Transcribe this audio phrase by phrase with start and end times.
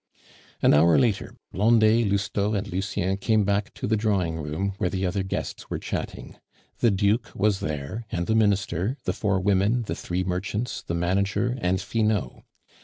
[0.63, 5.05] An hour later, Blondet, Lousteau, and Lucien came back to the drawing room, where the
[5.05, 6.37] other guests were chatting.
[6.79, 11.55] The Duke was there and the Minister, the four women, the three merchants, the manager,
[11.61, 12.41] and Finot.